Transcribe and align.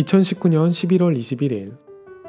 (2019년 0.00 0.70
11월 0.70 1.18
21일) 1.18 1.76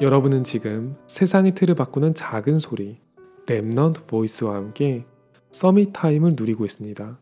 여러분은 0.02 0.44
지금 0.44 0.98
세상의 1.08 1.54
틀을 1.54 1.76
바꾸는 1.76 2.16
작은 2.16 2.58
소리 2.58 3.00
Remnant 3.46 4.08
Voice와 4.08 4.56
함께 4.56 5.06
Summit 5.52 5.92
Time을 5.94 6.34
누리고 6.36 6.66
있습니다. 6.66 7.22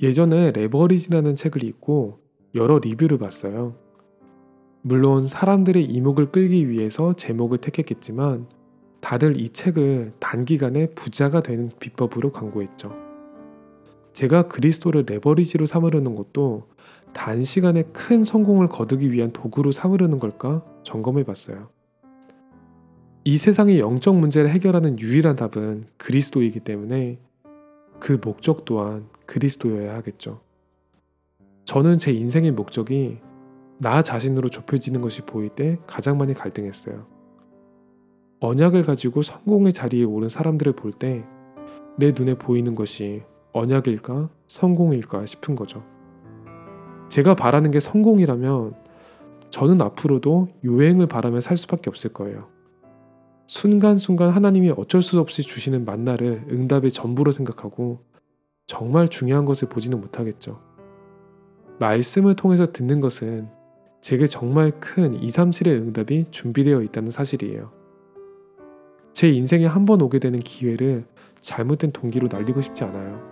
예전에 0.00 0.50
레버리지라는 0.50 1.36
책을 1.36 1.62
읽고 1.64 2.20
여러 2.54 2.78
리뷰를 2.78 3.18
봤어요. 3.18 3.81
물론 4.84 5.28
사람들의 5.28 5.84
이목을 5.84 6.32
끌기 6.32 6.68
위해서 6.68 7.14
제목을 7.14 7.58
택했겠지만 7.58 8.46
다들 9.00 9.40
이 9.40 9.50
책을 9.50 10.12
단기간에 10.18 10.90
부자가 10.90 11.40
되는 11.40 11.70
비법으로 11.78 12.32
광고했죠. 12.32 12.92
제가 14.12 14.48
그리스도를 14.48 15.04
레버리지로 15.06 15.66
삼으려는 15.66 16.16
것도 16.16 16.68
단시간에 17.12 17.84
큰 17.92 18.24
성공을 18.24 18.68
거두기 18.68 19.12
위한 19.12 19.32
도구로 19.32 19.70
삼으려는 19.70 20.18
걸까 20.18 20.64
점검해 20.82 21.24
봤어요. 21.24 21.68
이 23.24 23.38
세상의 23.38 23.78
영적 23.78 24.16
문제를 24.16 24.50
해결하는 24.50 24.98
유일한 24.98 25.36
답은 25.36 25.84
그리스도이기 25.96 26.60
때문에 26.60 27.18
그 28.00 28.18
목적 28.22 28.64
또한 28.64 29.06
그리스도여야 29.26 29.94
하겠죠. 29.94 30.40
저는 31.64 31.98
제 31.98 32.12
인생의 32.12 32.50
목적이 32.50 33.20
나 33.82 34.02
자신으로 34.02 34.48
좁혀지는 34.48 35.00
것이 35.00 35.22
보일 35.22 35.50
때 35.50 35.78
가장 35.86 36.16
많이 36.16 36.32
갈등했어요. 36.34 37.06
언약을 38.40 38.82
가지고 38.82 39.22
성공의 39.22 39.72
자리에 39.72 40.04
오른 40.04 40.28
사람들을 40.28 40.72
볼 40.74 40.92
때 40.92 41.24
내 41.98 42.12
눈에 42.16 42.34
보이는 42.34 42.74
것이 42.74 43.22
언약일까 43.52 44.30
성공일까 44.46 45.26
싶은 45.26 45.54
거죠. 45.54 45.84
제가 47.10 47.34
바라는 47.34 47.70
게 47.70 47.80
성공이라면 47.80 48.74
저는 49.50 49.82
앞으로도 49.82 50.48
요행을 50.64 51.06
바라며 51.06 51.40
살 51.40 51.58
수밖에 51.58 51.90
없을 51.90 52.12
거예요. 52.14 52.48
순간순간 53.46 54.30
하나님이 54.30 54.70
어쩔 54.70 55.02
수 55.02 55.20
없이 55.20 55.42
주시는 55.42 55.84
만나를 55.84 56.46
응답의 56.50 56.90
전부로 56.90 57.32
생각하고 57.32 58.00
정말 58.66 59.08
중요한 59.08 59.44
것을 59.44 59.68
보지는 59.68 60.00
못하겠죠. 60.00 60.58
말씀을 61.78 62.34
통해서 62.36 62.72
듣는 62.72 63.00
것은 63.00 63.48
제게 64.02 64.26
정말 64.26 64.72
큰 64.80 65.14
2, 65.14 65.30
3, 65.30 65.52
7의 65.52 65.68
응답이 65.80 66.26
준비되어 66.32 66.82
있다는 66.82 67.12
사실이에요. 67.12 67.70
제 69.12 69.30
인생에 69.30 69.64
한 69.64 69.86
번 69.86 70.02
오게 70.02 70.18
되는 70.18 70.40
기회를 70.40 71.06
잘못된 71.40 71.92
동기로 71.92 72.28
날리고 72.30 72.62
싶지 72.62 72.82
않아요. 72.82 73.22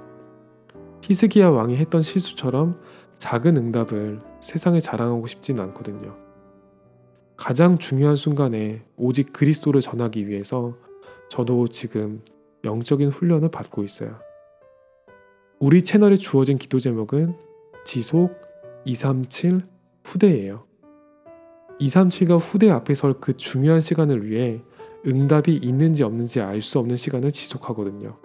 히스기야 1.03 1.49
왕이 1.51 1.77
했던 1.77 2.03
실수처럼 2.03 2.81
작은 3.19 3.57
응답을 3.57 4.21
세상에 4.41 4.79
자랑하고 4.79 5.27
싶지는 5.27 5.63
않거든요. 5.65 6.17
가장 7.37 7.79
중요한 7.79 8.15
순간에 8.15 8.85
오직 8.97 9.33
그리스도를 9.33 9.81
전하기 9.81 10.29
위해서 10.29 10.77
저도 11.29 11.67
지금 11.67 12.23
영적인 12.63 13.09
훈련을 13.09 13.51
받고 13.51 13.83
있어요. 13.83 14.21
우리 15.59 15.83
채널에 15.83 16.17
주어진 16.17 16.59
기도 16.59 16.79
제목은 16.79 17.35
지속 17.85 18.41
237 18.85 19.63
후대예요. 20.05 20.65
237과 21.81 22.39
후대 22.39 22.71
앞에 22.71 22.95
설 22.95 23.15
그 23.21 23.33
중요한 23.35 23.81
시간을 23.81 24.27
위해 24.27 24.63
응답이 25.07 25.57
있는지 25.57 26.03
없는지 26.03 26.41
알 26.41 26.61
수 26.61 26.79
없는 26.79 26.97
시간을 26.97 27.33
지속하거든요. 27.33 28.19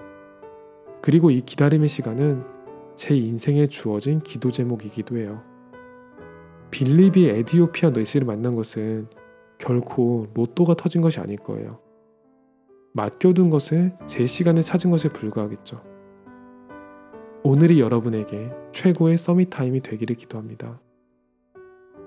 그리고 1.02 1.32
이 1.32 1.42
기다림의 1.42 1.88
시간은 1.88 2.44
제 2.96 3.16
인생에 3.16 3.68
주어진 3.68 4.20
기도 4.22 4.52
제목이기도 4.52 5.18
해요. 5.18 5.42
빌립이 6.72 7.28
에디오피아 7.30 7.92
뇌시를 7.92 8.26
만난 8.28 8.56
것은 8.56 9.08
결코 9.58 10.28
로또가 10.34 10.74
터진 10.74 11.02
것이 11.02 11.20
아닐 11.20 11.38
거예요. 11.38 11.80
맡겨둔 12.94 13.50
것을 13.50 13.94
제 14.06 14.26
시간에 14.26 14.62
찾은 14.62 14.92
것에 14.92 15.10
불과하겠죠. 15.10 15.82
오늘이 17.44 17.80
여러분에게 17.80 18.52
최고의 18.72 19.18
서밋 19.18 19.50
타임이 19.52 19.82
되기를 19.82 20.16
기도합니다. 20.16 20.82